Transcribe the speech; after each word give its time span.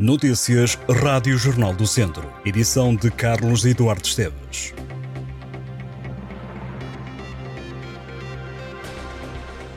Notícias 0.00 0.78
Rádio 0.88 1.36
Jornal 1.36 1.74
do 1.74 1.84
Centro. 1.84 2.32
Edição 2.46 2.94
de 2.94 3.10
Carlos 3.10 3.64
Eduardo 3.64 4.06
Esteves. 4.06 4.72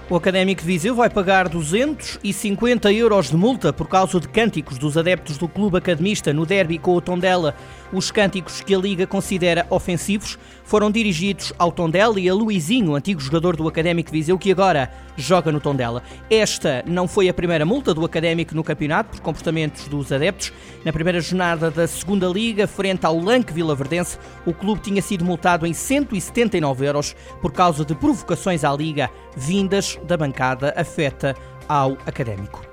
O 0.07 0.15
Académico 0.15 0.62
de 0.62 0.68
Viseu 0.68 0.94
vai 0.94 1.10
pagar 1.10 1.49
250 1.49 2.94
euros 2.94 3.31
de 3.31 3.36
multa 3.36 3.73
por 3.73 3.88
causa 3.88 4.20
de 4.20 4.28
cânticos 4.28 4.78
dos 4.78 4.96
adeptos 4.96 5.39
do 5.39 5.47
Clube 5.47 5.79
Academista 5.79 6.31
no 6.31 6.46
derby 6.46 6.78
com 6.78 6.94
o 6.94 7.01
Tondela. 7.01 7.56
Os 7.92 8.12
cânticos 8.12 8.62
que 8.62 8.76
a 8.76 8.78
Liga 8.78 9.08
considera 9.08 9.65
ofensivos 9.72 10.38
foram 10.72 10.90
dirigidos 10.90 11.51
ao 11.60 11.69
Tondela 11.69 12.17
e 12.17 12.29
a 12.29 12.33
Luizinho, 12.33 12.96
antigo 12.96 13.19
jogador 13.19 13.58
do 13.58 13.67
Académico 13.67 14.10
de 14.10 14.17
Viseu, 14.17 14.40
que 14.40 14.54
agora 14.54 14.90
joga 15.17 15.51
no 15.51 15.60
Tondela. 15.60 16.02
Esta 16.30 16.81
não 16.88 17.09
foi 17.09 17.27
a 17.27 17.34
primeira 17.34 17.66
multa 17.66 17.94
do 17.94 18.05
Académico 18.05 18.55
no 18.55 18.63
campeonato 18.63 19.09
por 19.09 19.20
comportamentos 19.20 19.90
dos 19.90 20.13
adeptos. 20.13 20.54
Na 20.86 20.94
primeira 20.94 21.20
jornada 21.20 21.70
da 21.70 21.86
segunda 21.86 22.26
Liga, 22.27 22.68
frente 22.68 23.05
ao 23.05 23.20
Lanque 23.20 23.52
Vilaverdense, 23.52 24.18
o 24.46 24.54
clube 24.54 24.80
tinha 24.80 25.02
sido 25.02 25.26
multado 25.26 25.68
em 25.68 25.73
179 25.73 26.88
euros 26.88 27.18
por 27.41 27.52
causa 27.52 27.84
de 27.84 27.94
provocações 27.94 28.63
à 28.63 28.72
Liga 28.74 29.10
vindas 29.35 29.99
da 30.08 30.16
bancada 30.16 30.74
afeta 30.77 31.35
ao 31.68 31.98
Académico. 32.05 32.71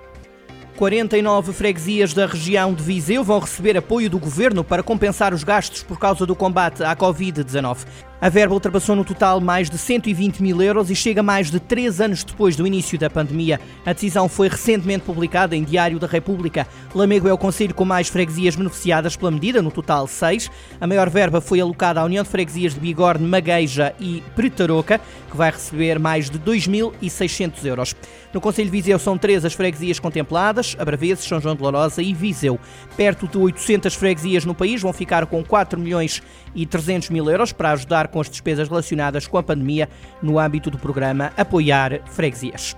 49 0.79 1.53
freguesias 1.53 2.15
da 2.15 2.25
região 2.25 2.73
de 2.73 2.85
Viseu 2.85 3.25
vão 3.25 3.41
receber 3.41 3.77
apoio 3.77 4.09
do 4.09 4.17
governo 4.17 4.63
para 4.63 4.81
compensar 4.81 5.35
os 5.35 5.43
gastos 5.43 5.83
por 5.83 5.99
causa 5.99 6.25
do 6.25 6.37
combate 6.37 6.85
à 6.85 6.95
Covid-19. 6.95 7.79
A 8.21 8.29
verba 8.29 8.53
ultrapassou 8.53 8.97
no 8.97 9.05
total 9.05 9.41
mais 9.41 9.71
de 9.71 9.79
120 9.79 10.43
mil 10.43 10.61
euros 10.61 10.91
e 10.91 10.95
chega 10.97 11.23
mais 11.23 11.53
de 11.53 11.61
três 11.61 12.01
anos 12.01 12.25
depois 12.25 12.57
do 12.57 12.67
início 12.67 12.99
da 12.99 13.09
pandemia. 13.09 13.61
A 13.87 13.93
decisão 13.93 14.29
foi 14.29 14.49
recentemente 14.49 15.05
publicada 15.05 15.55
em 15.55 15.63
Diário 15.63 16.01
da 16.01 16.09
República. 16.09 16.67
Lamego 16.93 17.29
é 17.29 17.33
o 17.33 17.39
conselho 17.39 17.73
com 17.73 17.85
mais 17.85 18.09
freguesias 18.09 18.57
beneficiadas 18.57 19.15
pela 19.15 19.31
medida, 19.31 19.63
no 19.63 19.71
total 19.71 20.09
seis. 20.09 20.51
A 20.81 20.87
maior 20.87 21.09
verba 21.09 21.41
foi 21.41 21.61
alocada 21.61 22.01
à 22.01 22.05
União 22.05 22.25
de 22.25 22.29
Freguesias 22.29 22.75
de 22.75 22.81
Bigorne, 22.81 23.25
Magueja 23.25 23.95
e 24.01 24.21
Pretaroca, 24.35 25.01
que 25.31 25.37
vai 25.37 25.53
receber 25.53 26.01
mais 26.01 26.29
de 26.29 26.41
2.600 26.41 27.65
euros. 27.67 27.95
No 28.35 28.41
Conselho 28.41 28.67
de 28.67 28.73
Viseu 28.73 28.99
são 28.99 29.17
três 29.17 29.45
as 29.45 29.55
freguesias 29.55 30.01
contempladas, 30.01 30.75
Abraveses, 30.77 31.25
São 31.25 31.41
João 31.41 31.55
de 31.55 31.63
Lourosa 31.63 32.03
e 32.03 32.13
Viseu. 32.13 32.59
Perto 32.97 33.29
de 33.29 33.39
800 33.39 33.95
freguesias 33.95 34.45
no 34.45 34.57
país 34.57 34.83
vão 34.83 34.93
ficar 34.93 35.25
com 35.27 35.45
4 35.45 35.79
milhões 35.79 36.21
e 36.53 36.67
300 36.67 37.11
mil 37.11 37.31
euros 37.31 37.53
para 37.53 37.71
ajudar 37.71 38.08
com 38.09 38.21
as 38.21 38.29
despesas 38.29 38.69
relacionadas 38.69 39.27
com 39.27 39.39
a 39.39 39.43
pandemia 39.43 39.89
no 40.23 40.39
âmbito 40.39 40.71
do 40.71 40.79
programa 40.79 41.33
Apoiar 41.37 42.01
Freguesias. 42.07 42.77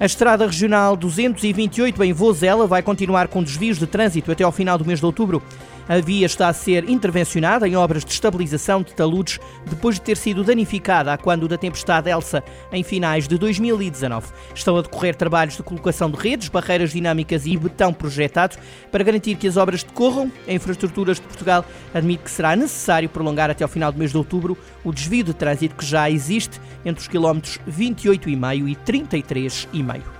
A 0.00 0.06
Estrada 0.06 0.46
Regional 0.46 0.96
228 0.96 2.02
em 2.02 2.12
Vozela 2.12 2.66
vai 2.66 2.82
continuar 2.82 3.28
com 3.28 3.42
desvios 3.42 3.78
de 3.78 3.86
trânsito 3.86 4.32
até 4.32 4.42
ao 4.42 4.50
final 4.50 4.78
do 4.78 4.84
mês 4.84 4.98
de 4.98 5.04
outubro. 5.04 5.42
A 5.90 5.98
via 5.98 6.24
está 6.24 6.46
a 6.46 6.52
ser 6.52 6.88
intervencionada 6.88 7.66
em 7.66 7.74
obras 7.74 8.04
de 8.04 8.12
estabilização 8.12 8.80
de 8.80 8.94
taludes 8.94 9.40
depois 9.68 9.96
de 9.96 10.02
ter 10.02 10.16
sido 10.16 10.44
danificada 10.44 11.12
a 11.12 11.18
quando 11.18 11.48
da 11.48 11.58
tempestade 11.58 12.08
Elsa 12.08 12.44
em 12.70 12.84
finais 12.84 13.26
de 13.26 13.36
2019. 13.36 14.28
Estão 14.54 14.76
a 14.76 14.82
decorrer 14.82 15.16
trabalhos 15.16 15.56
de 15.56 15.64
colocação 15.64 16.08
de 16.08 16.16
redes, 16.16 16.48
barreiras 16.48 16.92
dinâmicas 16.92 17.44
e 17.44 17.56
betão 17.56 17.92
projetado 17.92 18.56
para 18.92 19.02
garantir 19.02 19.34
que 19.34 19.48
as 19.48 19.56
obras 19.56 19.82
decorram. 19.82 20.30
A 20.46 20.52
Infraestruturas 20.52 21.16
de 21.16 21.24
Portugal 21.24 21.64
admite 21.92 22.22
que 22.22 22.30
será 22.30 22.54
necessário 22.54 23.08
prolongar 23.08 23.50
até 23.50 23.64
ao 23.64 23.68
final 23.68 23.90
do 23.90 23.98
mês 23.98 24.12
de 24.12 24.16
outubro 24.16 24.56
o 24.84 24.92
desvio 24.92 25.24
de 25.24 25.34
trânsito 25.34 25.74
que 25.74 25.84
já 25.84 26.08
existe 26.08 26.60
entre 26.84 27.02
os 27.02 27.08
quilómetros 27.08 27.58
28,5 27.68 28.68
e 28.68 28.76
33,5. 28.76 30.19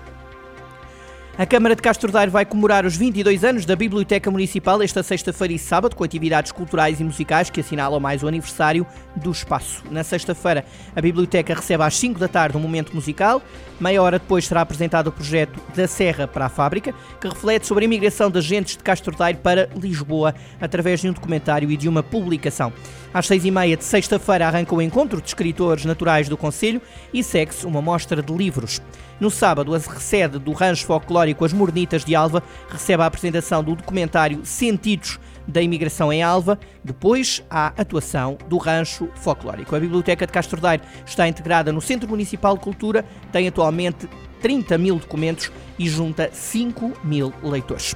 A 1.41 1.47
Câmara 1.47 1.75
de 1.75 1.81
Castro 1.81 2.13
Daire 2.13 2.31
vai 2.31 2.45
comemorar 2.45 2.85
os 2.85 2.99
22 2.99 3.45
anos 3.45 3.65
da 3.65 3.75
Biblioteca 3.75 4.31
Municipal 4.31 4.83
esta 4.83 5.03
sexta-feira 5.03 5.55
e 5.55 5.59
sábado, 5.59 5.97
com 5.97 6.05
atividades 6.05 6.53
culturais 6.53 7.01
e 7.01 7.03
musicais 7.03 7.49
que 7.49 7.61
assinalam 7.61 7.99
mais 7.99 8.23
o 8.23 8.29
aniversário 8.29 8.87
do 9.17 9.31
espaço. 9.31 9.83
Na 9.91 10.05
sexta-feira, 10.05 10.67
a 10.95 11.01
Biblioteca 11.01 11.55
recebe 11.55 11.83
às 11.83 11.97
5 11.97 12.21
da 12.21 12.29
tarde 12.29 12.59
um 12.59 12.61
momento 12.61 12.95
musical. 12.95 13.41
Meia 13.81 14.03
hora 14.03 14.19
depois 14.19 14.47
será 14.47 14.61
apresentado 14.61 15.07
o 15.07 15.13
projeto 15.13 15.59
Da 15.75 15.89
Serra 15.89 16.29
para 16.29 16.45
a 16.45 16.51
Fábrica, 16.51 16.95
que 17.19 17.27
reflete 17.27 17.67
sobre 17.67 17.85
a 17.85 17.87
imigração 17.87 18.31
de 18.31 18.37
agentes 18.37 18.77
de 18.77 18.83
Castro 18.83 19.17
Daire 19.17 19.39
para 19.39 19.71
Lisboa, 19.75 20.35
através 20.61 21.01
de 21.01 21.09
um 21.09 21.13
documentário 21.15 21.71
e 21.71 21.77
de 21.79 21.89
uma 21.89 22.03
publicação. 22.03 22.71
Às 23.13 23.27
seis 23.27 23.45
e 23.45 23.51
meia 23.51 23.77
de 23.77 23.83
sexta-feira 23.83 24.47
arranca 24.47 24.73
o 24.73 24.81
encontro 24.81 25.21
de 25.21 25.27
escritores 25.27 25.85
naturais 25.85 26.29
do 26.29 26.37
Conselho 26.37 26.81
e 27.13 27.25
segue-se 27.25 27.67
uma 27.67 27.83
mostra 27.83 28.23
de 28.23 28.33
livros. 28.33 28.81
No 29.19 29.31
sábado, 29.31 29.75
a 29.75 29.81
sede 29.81 30.39
do 30.39 30.53
Rancho 30.53 30.87
Folclórico 30.87 31.45
As 31.45 31.53
Mornitas 31.53 32.05
de 32.05 32.15
Alva 32.15 32.43
recebe 32.69 33.03
a 33.03 33.07
apresentação 33.07 33.65
do 33.65 33.75
documentário 33.75 34.41
Sentidos 34.45 35.19
da 35.47 35.61
Imigração 35.61 36.13
em 36.13 36.23
Alva. 36.23 36.59
Depois, 36.85 37.43
há 37.51 37.73
atuação 37.77 38.39
do 38.49 38.57
Rancho 38.57 39.09
Folclórico. 39.17 39.75
A 39.75 39.81
Biblioteca 39.81 40.25
de 40.25 40.33
Castro 40.33 40.61
Daire 40.61 40.85
está 41.05 41.27
integrada 41.27 41.73
no 41.73 41.81
Centro 41.81 42.09
Municipal 42.09 42.57
de 42.57 42.63
Cultura, 42.63 43.05
tem 43.33 43.49
atualmente 43.49 44.09
30 44.41 44.79
mil 44.79 44.97
documentos 44.97 45.51
e 45.79 45.89
junta 45.89 46.31
5 46.33 46.93
mil 47.03 47.33
leitores. 47.43 47.95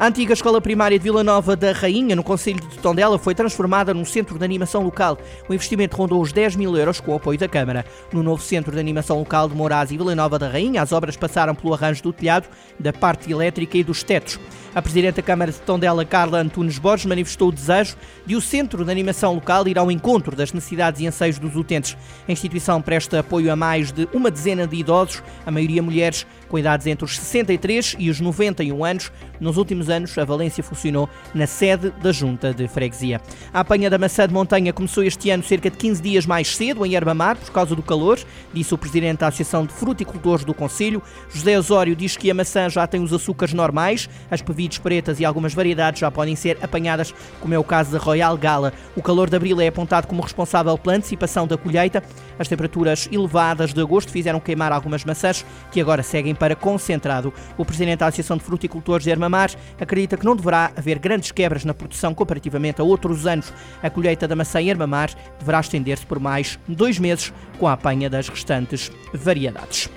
A 0.00 0.06
antiga 0.06 0.32
escola 0.32 0.62
primária 0.62 0.98
de 0.98 1.02
Vila 1.02 1.22
Nova 1.22 1.54
da 1.54 1.72
Rainha, 1.72 2.16
no 2.16 2.24
Conselho 2.24 2.58
de 2.58 2.78
Tondela, 2.78 3.18
foi 3.18 3.34
transformada 3.34 3.92
num 3.92 4.06
centro 4.06 4.38
de 4.38 4.44
animação 4.46 4.82
local. 4.82 5.18
O 5.46 5.52
investimento 5.52 5.94
rondou 5.94 6.22
os 6.22 6.32
10 6.32 6.56
mil 6.56 6.74
euros 6.74 7.00
com 7.00 7.12
o 7.12 7.16
apoio 7.16 7.38
da 7.38 7.46
Câmara. 7.46 7.84
No 8.10 8.22
novo 8.22 8.42
centro 8.42 8.72
de 8.72 8.80
animação 8.80 9.18
local 9.18 9.46
de 9.46 9.54
Moraes 9.54 9.90
e 9.90 9.98
Vila 9.98 10.14
Nova 10.14 10.38
da 10.38 10.48
Rainha, 10.48 10.80
as 10.80 10.90
obras 10.90 11.18
passaram 11.18 11.54
pelo 11.54 11.74
arranjo 11.74 12.02
do 12.02 12.14
telhado, 12.14 12.48
da 12.78 12.94
parte 12.94 13.30
elétrica 13.30 13.76
e 13.76 13.84
dos 13.84 14.02
tetos. 14.02 14.40
A 14.74 14.80
Presidente 14.80 15.16
da 15.16 15.22
Câmara 15.22 15.52
de 15.52 15.58
Tondela, 15.58 16.04
Carla 16.04 16.38
Antunes 16.38 16.78
Borges, 16.78 17.04
manifestou 17.04 17.48
o 17.48 17.52
desejo 17.52 17.96
de 18.24 18.36
o 18.36 18.40
Centro 18.40 18.84
de 18.84 18.90
Animação 18.90 19.34
Local 19.34 19.68
ir 19.68 19.78
ao 19.78 19.90
encontro 19.90 20.34
das 20.34 20.52
necessidades 20.52 21.00
e 21.02 21.06
anseios 21.06 21.38
dos 21.38 21.56
utentes. 21.56 21.94
A 22.26 22.32
instituição 22.32 22.80
presta 22.80 23.18
apoio 23.18 23.52
a 23.52 23.56
mais 23.56 23.92
de 23.92 24.08
uma 24.14 24.30
dezena 24.30 24.66
de 24.66 24.76
idosos, 24.76 25.22
a 25.44 25.50
maioria 25.50 25.82
mulheres, 25.82 26.24
com 26.48 26.58
idades 26.58 26.86
entre 26.86 27.04
os 27.04 27.18
63 27.18 27.96
e 27.98 28.08
os 28.08 28.18
91 28.18 28.82
anos. 28.82 29.12
Nos 29.40 29.56
últimos 29.56 29.89
anos, 29.90 30.16
a 30.16 30.24
Valência 30.24 30.62
funcionou 30.62 31.08
na 31.34 31.46
sede 31.46 31.90
da 32.02 32.12
Junta 32.12 32.54
de 32.54 32.68
Freguesia. 32.68 33.20
A 33.52 33.60
apanha 33.60 33.90
da 33.90 33.98
maçã 33.98 34.26
de 34.26 34.32
montanha 34.32 34.72
começou 34.72 35.02
este 35.02 35.30
ano 35.30 35.42
cerca 35.42 35.70
de 35.70 35.76
15 35.76 36.02
dias 36.02 36.26
mais 36.26 36.56
cedo, 36.56 36.86
em 36.86 36.94
Herbamar, 36.94 37.36
por 37.36 37.50
causa 37.50 37.74
do 37.74 37.82
calor, 37.82 38.18
disse 38.52 38.72
o 38.72 38.78
Presidente 38.78 39.18
da 39.18 39.28
Associação 39.28 39.66
de 39.66 39.72
Fruticultores 39.72 40.44
do 40.44 40.54
Conselho. 40.54 41.02
José 41.28 41.58
Osório 41.58 41.96
diz 41.96 42.16
que 42.16 42.30
a 42.30 42.34
maçã 42.34 42.68
já 42.68 42.86
tem 42.86 43.02
os 43.02 43.12
açúcares 43.12 43.52
normais, 43.52 44.08
as 44.30 44.40
vides 44.40 44.78
pretas 44.78 45.20
e 45.20 45.24
algumas 45.24 45.54
variedades 45.54 46.00
já 46.00 46.10
podem 46.10 46.36
ser 46.36 46.58
apanhadas, 46.62 47.14
como 47.40 47.54
é 47.54 47.58
o 47.58 47.64
caso 47.64 47.92
da 47.92 47.98
Royal 47.98 48.36
Gala. 48.36 48.72
O 48.96 49.02
calor 49.02 49.28
de 49.28 49.36
abril 49.36 49.60
é 49.60 49.68
apontado 49.68 50.06
como 50.06 50.22
responsável 50.22 50.76
pela 50.76 50.96
antecipação 50.96 51.46
da 51.46 51.56
colheita. 51.56 52.02
As 52.38 52.48
temperaturas 52.48 53.08
elevadas 53.10 53.72
de 53.72 53.80
agosto 53.80 54.10
fizeram 54.10 54.40
queimar 54.40 54.72
algumas 54.72 55.04
maçãs, 55.04 55.44
que 55.70 55.80
agora 55.80 56.02
seguem 56.02 56.34
para 56.34 56.56
concentrado. 56.56 57.32
O 57.56 57.64
presidente 57.64 58.00
da 58.00 58.06
Associação 58.06 58.36
de 58.36 58.44
Fruticultores 58.44 59.04
de 59.04 59.12
Armamar 59.12 59.50
acredita 59.80 60.16
que 60.16 60.24
não 60.24 60.36
deverá 60.36 60.70
haver 60.76 60.98
grandes 60.98 61.32
quebras 61.32 61.64
na 61.64 61.74
produção 61.74 62.14
comparativamente 62.14 62.80
a 62.80 62.84
outros 62.84 63.26
anos. 63.26 63.52
A 63.82 63.90
colheita 63.90 64.28
da 64.28 64.36
maçã 64.36 64.60
em 64.60 64.70
Armamar 64.70 65.10
deverá 65.38 65.60
estender-se 65.60 66.06
por 66.06 66.20
mais 66.20 66.58
dois 66.68 66.98
meses, 66.98 67.32
com 67.58 67.66
a 67.66 67.72
apanha 67.72 68.10
das 68.10 68.28
restantes 68.28 68.90
variedades. 69.12 69.88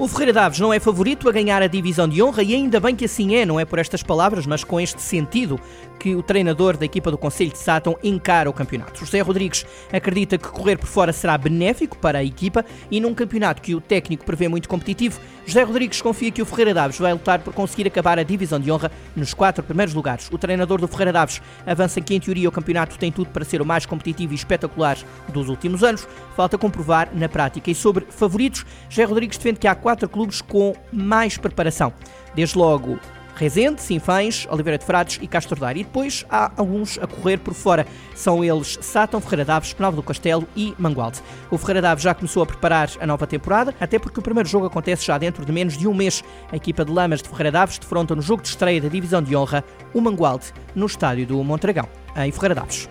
O 0.00 0.06
Ferreira 0.06 0.32
Daves 0.32 0.60
não 0.60 0.72
é 0.72 0.78
favorito 0.78 1.28
a 1.28 1.32
ganhar 1.32 1.60
a 1.60 1.66
divisão 1.66 2.08
de 2.08 2.22
honra 2.22 2.44
e 2.44 2.54
ainda 2.54 2.78
bem 2.78 2.94
que 2.94 3.06
assim 3.06 3.34
é, 3.34 3.44
não 3.44 3.58
é 3.58 3.64
por 3.64 3.80
estas 3.80 4.00
palavras, 4.00 4.46
mas 4.46 4.62
com 4.62 4.78
este 4.78 5.02
sentido 5.02 5.58
que 5.98 6.14
o 6.14 6.22
treinador 6.22 6.76
da 6.76 6.84
equipa 6.84 7.10
do 7.10 7.18
Conselho 7.18 7.50
de 7.50 7.58
Sátão 7.58 7.98
encara 8.00 8.48
o 8.48 8.52
campeonato. 8.52 9.00
José 9.00 9.20
Rodrigues 9.20 9.66
acredita 9.92 10.38
que 10.38 10.46
correr 10.46 10.76
por 10.76 10.86
fora 10.86 11.12
será 11.12 11.36
benéfico 11.36 11.98
para 11.98 12.20
a 12.20 12.24
equipa 12.24 12.64
e 12.88 13.00
num 13.00 13.12
campeonato 13.12 13.60
que 13.60 13.74
o 13.74 13.80
técnico 13.80 14.24
prevê 14.24 14.46
muito 14.46 14.68
competitivo, 14.68 15.18
José 15.44 15.62
Rodrigues 15.62 16.00
confia 16.00 16.30
que 16.30 16.42
o 16.42 16.44
Ferreira 16.44 16.74
Daves 16.74 16.98
vai 16.98 17.12
lutar 17.12 17.40
por 17.40 17.52
conseguir 17.52 17.88
acabar 17.88 18.18
a 18.18 18.22
divisão 18.22 18.60
de 18.60 18.70
honra 18.70 18.92
nos 19.16 19.34
quatro 19.34 19.64
primeiros 19.64 19.94
lugares. 19.94 20.28
O 20.30 20.38
treinador 20.38 20.80
do 20.80 20.86
Ferreira 20.86 21.12
Daves 21.12 21.42
avança 21.66 22.00
que 22.00 22.14
em 22.14 22.20
teoria 22.20 22.48
o 22.48 22.52
campeonato 22.52 22.98
tem 22.98 23.10
tudo 23.10 23.30
para 23.30 23.44
ser 23.44 23.60
o 23.60 23.66
mais 23.66 23.84
competitivo 23.84 24.32
e 24.32 24.36
espetacular 24.36 24.96
dos 25.32 25.48
últimos 25.48 25.82
anos, 25.82 26.06
falta 26.36 26.56
comprovar 26.56 27.08
na 27.14 27.28
prática. 27.28 27.70
E 27.70 27.74
sobre 27.74 28.06
favoritos, 28.10 28.64
José 28.90 29.04
Rodrigues 29.04 29.38
defende 29.38 29.58
que 29.58 29.66
há 29.66 29.74
quatro 29.88 30.06
clubes 30.06 30.42
com 30.42 30.74
mais 30.92 31.38
preparação. 31.38 31.94
Desde 32.34 32.58
logo 32.58 32.98
Rezende, 33.34 33.80
Sinfães, 33.80 34.46
Oliveira 34.50 34.76
de 34.76 34.84
Frades 34.84 35.18
e 35.22 35.26
Castro 35.26 35.58
Daire. 35.58 35.80
E 35.80 35.84
depois 35.84 36.26
há 36.28 36.52
alguns 36.58 36.98
a 36.98 37.06
correr 37.06 37.38
por 37.38 37.54
fora. 37.54 37.86
São 38.14 38.44
eles 38.44 38.76
Sátão, 38.82 39.18
Ferreira 39.18 39.46
Daves, 39.46 39.72
Penalva 39.72 39.96
do 39.96 40.02
Castelo 40.02 40.46
e 40.54 40.74
Mangualde. 40.78 41.22
O 41.50 41.56
Ferreira 41.56 41.80
Daves 41.80 42.04
já 42.04 42.12
começou 42.12 42.42
a 42.42 42.46
preparar 42.46 42.90
a 43.00 43.06
nova 43.06 43.26
temporada, 43.26 43.74
até 43.80 43.98
porque 43.98 44.20
o 44.20 44.22
primeiro 44.22 44.46
jogo 44.46 44.66
acontece 44.66 45.06
já 45.06 45.16
dentro 45.16 45.42
de 45.46 45.52
menos 45.52 45.78
de 45.78 45.88
um 45.88 45.94
mês. 45.94 46.22
A 46.52 46.56
equipa 46.56 46.84
de 46.84 46.92
Lamas 46.92 47.22
de 47.22 47.30
Ferreira 47.30 47.52
Daves 47.52 47.78
defronta 47.78 48.14
no 48.14 48.20
jogo 48.20 48.42
de 48.42 48.48
estreia 48.48 48.82
da 48.82 48.88
Divisão 48.88 49.22
de 49.22 49.34
Honra 49.34 49.64
o 49.94 50.02
Mangualde, 50.02 50.52
no 50.74 50.84
estádio 50.84 51.26
do 51.26 51.42
Montragão, 51.42 51.88
em 52.14 52.30
Ferreira 52.30 52.56
Daves. 52.56 52.90